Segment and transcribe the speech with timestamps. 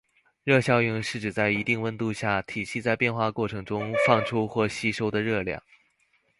[0.43, 5.61] 热效应是指在一定温度下，体系在变化过程中放出或吸收的热量。